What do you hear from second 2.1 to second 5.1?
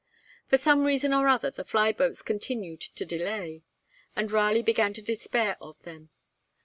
continued to delay, and Raleigh began to